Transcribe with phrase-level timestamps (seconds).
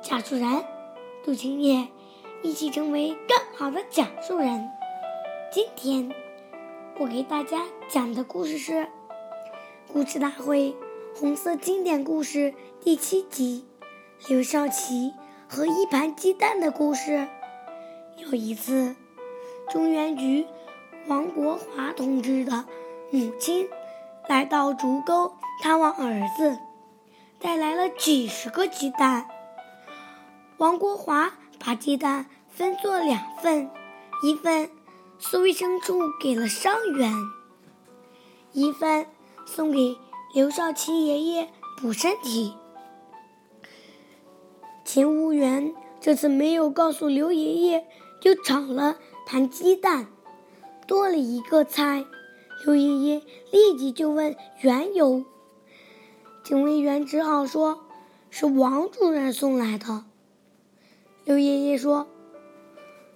[0.00, 0.64] 讲述人
[1.24, 1.88] 杜青叶，
[2.42, 4.70] 一起成为更好的讲述人。
[5.52, 6.14] 今天
[6.98, 8.72] 我给大家讲的故事是
[9.92, 10.74] 《故事大会
[11.16, 13.66] 红色经典故事》第七集
[14.30, 15.12] 《刘少奇
[15.48, 17.12] 和一盘鸡蛋的故事》。
[18.18, 18.94] 有一次，
[19.68, 20.46] 中原局
[21.08, 22.64] 王国华同志的
[23.10, 23.68] 母亲
[24.28, 26.58] 来到竹沟探望儿子。
[27.40, 29.28] 带来了几十个鸡蛋。
[30.58, 33.70] 王国华把鸡蛋分作两份，
[34.24, 34.68] 一份
[35.20, 37.12] 送卫生处给了伤员，
[38.52, 39.06] 一份
[39.46, 39.96] 送给
[40.34, 41.48] 刘少奇爷爷
[41.80, 42.54] 补身体。
[44.84, 47.86] 勤务员这次没有告诉刘爷爷，
[48.20, 50.08] 就炒了盘鸡蛋，
[50.88, 52.04] 多了一个菜。
[52.64, 53.22] 刘爷爷
[53.52, 55.24] 立即就问缘由。
[56.42, 57.84] 警卫员只好说
[58.28, 60.04] ：“是王主任送来的。”
[61.28, 62.08] 刘爷爷说：“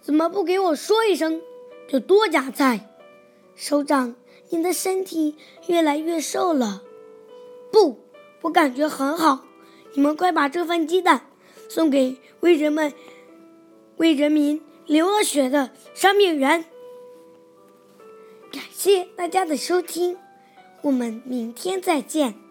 [0.00, 1.42] 怎么不给我说一声，
[1.86, 2.88] 就多加菜？”
[3.54, 4.16] 首长，
[4.48, 6.82] 您的身体越来越瘦了。
[7.70, 7.98] 不，
[8.40, 9.44] 我感觉很好。
[9.92, 11.26] 你们快把这份鸡蛋
[11.68, 12.94] 送给为人们、
[13.98, 16.64] 为人民流了血的伤病员。
[18.50, 20.16] 感谢大家的收听，
[20.80, 22.47] 我们明天再见。